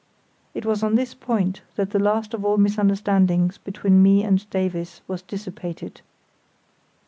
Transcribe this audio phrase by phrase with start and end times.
[0.55, 5.01] It was on this point that the last of all misunderstandings between me and Davies
[5.07, 6.01] was dissipated.